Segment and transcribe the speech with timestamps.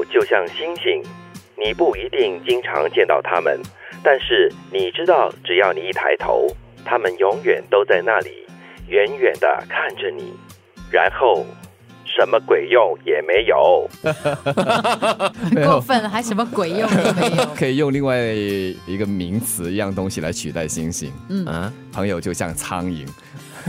[0.00, 1.02] 友就像星星，
[1.56, 3.60] 你不一定经常见到他们，
[4.02, 6.46] 但是你知道，只要你一抬头，
[6.84, 8.46] 他们永远都在那里，
[8.88, 10.32] 远远的看着你，
[10.90, 11.44] 然后
[12.04, 13.88] 什么鬼用也没有。
[14.02, 17.44] 很过分了，还什么鬼用都没有。
[17.54, 21.12] 可以用另外一个名词一样东西来取代星星。
[21.28, 23.06] 嗯啊朋友就像苍蝇，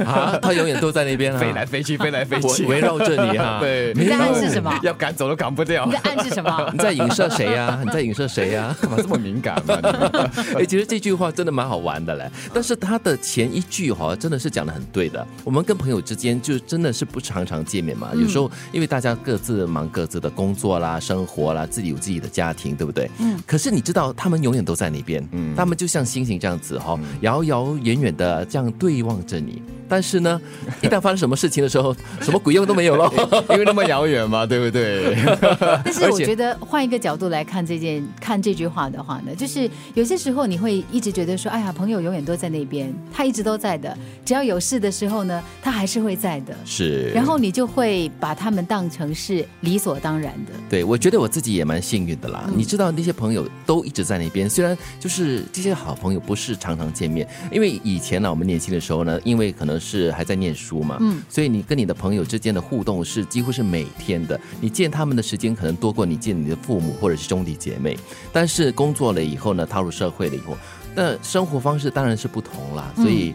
[0.05, 3.59] 啊，他永远都在那边啊，飞来飞去，飞来飞去，围围绕着你哈。
[3.61, 4.73] 对，你在暗示什么？
[4.83, 5.91] 要赶走都赶不掉你。
[5.91, 6.69] 在暗示什么？
[6.73, 9.77] 你在影射谁呀、你在影射谁呀、干嘛这么敏感嘛？
[9.82, 15.25] 你 哎，其实这句话真的蛮好玩的嘞，但是他的前一句哈、真的是讲的很对的。
[15.43, 23.10] 我们跟朋友之间就真的是不常常见面嘛，有时候因为大家各自忙各自的工作啦、生活啦，自己有自己的家庭，对不对？
[23.19, 23.39] 嗯。
[23.46, 29.61] 可是你知道，他们永远都在那边，嗯，他们就像星星这样子哈、遥遥远远的这样对望着你。
[29.91, 30.39] 但是呢，
[30.81, 33.11] 一旦发生什么事情的时候，什么鬼用都没有了。
[33.52, 35.13] 因为那么遥远嘛，对不对？
[35.83, 46.55] 但是我觉得换一个角度来看这件看这句话的话呢，就是有些时候你会一直觉得说，哎呀，朋友永远都在那边，他一直都在的，只要有事的时候呢，他还是会在的。
[46.63, 50.53] 是，然后你就会把他们当成是理所当然的。
[50.69, 52.49] 对，我觉得我自己也蛮幸运的啦。
[52.55, 67.97] 你知道那些朋友都一直在那边，虽然就是这些好朋友不是常常见面，因为以前呢，我们年轻的时候呢，因为可能是还在念书嘛，嗯所以你跟你的朋友之间的互动是几乎是每天的，你见他们的时间可能多过你见你的父母或者是兄弟姐妹。
[68.31, 70.55] 但是工作了以后呢，踏入社会了以后，
[70.95, 73.33] 那生活方式当然是不同啦，所以。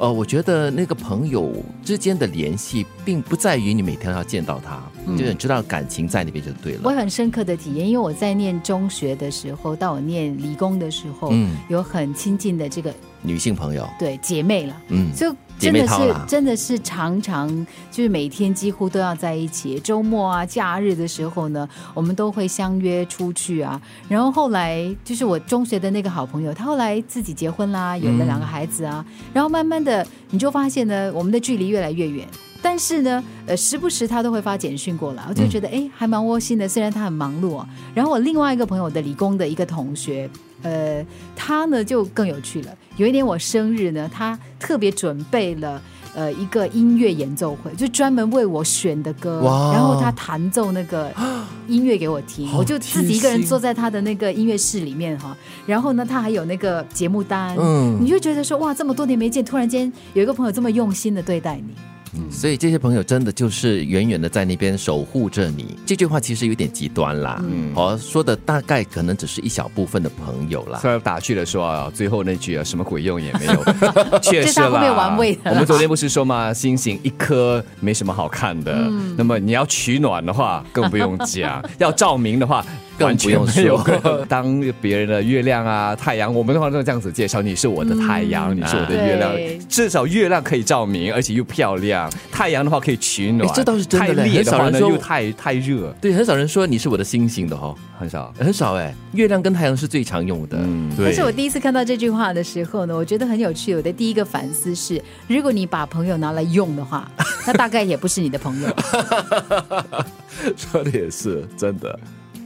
[0.00, 4.80] 呃，我觉得那个朋友之间的联系，并不在于你每天要见到他，
[5.16, 6.82] 就是你知道感情在那边就对了。
[6.84, 14.82] 我很深刻的体验，因为我在念中学的时候，到我念理工的时候，嗯有很亲近的这个女性朋友，对姐妹了。
[14.90, 23.80] 嗯，就姐真的是妹淘啦真的是常常就是每天几乎都要在一起，周末啊、假日的时候呢，我们都会相约出去啊。
[24.08, 29.04] 然后后来就是我中学的那个好朋友，他后来自己结婚啦，有了两个孩子啊。
[29.34, 32.26] 然后慢慢的你就发现呢，我们的距离越来越远。
[32.68, 36.68] 但是呢，呃，时不时他都会发简讯过来，我就觉得哎、诶还蛮窝心的。
[36.68, 37.66] 虽然他很忙碌啊。
[37.94, 40.28] 然后我另外一个朋友的理工的一个同学，
[40.60, 41.02] 呃，
[41.34, 42.76] 他呢就更有趣了。
[42.98, 45.80] 有一年我生日呢，他特别准备了
[46.14, 49.40] 呃一个音乐演奏会，就专门为我选的歌，
[49.72, 51.10] 然后他弹奏那个
[51.68, 55.34] 音乐给我听，我就自己一个人坐在他的那个音乐室里面哈。
[55.64, 61.74] 然后呢，他还有那个节目单，嗯你就觉得说哇，这么多年没见，突然间有一个朋友这么用心的对待你。
[62.30, 65.76] 所以这些朋友真的就是远远的在那边守护着你。
[65.86, 70.78] 这句话其实有点极端啦，嗯，哦，说的大概可能只是一小部分的朋友啦。
[70.80, 73.64] 虽然打趣的说啊，最后那句啊，什么鬼用也没有，
[74.20, 78.72] 确实我们昨天不是说吗，星星一颗没什么好看的。
[78.74, 82.64] 嗯那么你要取暖的话，更不用讲； 要照明的话，
[82.98, 89.58] 更不用说完全没有 当别人的月亮啊、太阳，我们的话都这样子介绍：你是我的太阳，你是我的月亮对。
[89.68, 93.52] 至少月亮可以照明，而且又漂亮；太阳的话可以取暖哎。
[93.54, 98.32] 这倒是真的嘞太烈的话呢，很少人说又太太热，对，很少人说你是我的星星的哦，很少。
[98.38, 98.94] 很少哎。
[99.12, 101.06] 月亮跟太阳是最常用的，嗯对。
[101.06, 103.74] 但是我第一次看到这句话的时候呢，我觉得很有趣。
[103.74, 107.10] 我的第一个反思是，如果你把朋友拿来用的话，
[107.46, 108.68] 那大概也不是你的朋友。
[110.56, 111.98] 说的也是真的。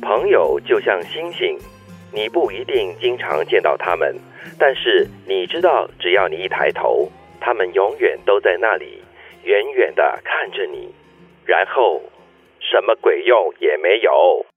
[0.03, 1.57] 朋友就像星星，
[2.13, 4.15] 你不一定经常见到他们，
[4.59, 7.09] 但是你知道，只要你一抬头，
[7.41, 9.01] 他们永远都在那里，
[9.45, 10.93] 远远的看着你，
[11.47, 12.03] 然后
[12.59, 14.45] 什么鬼用也没有。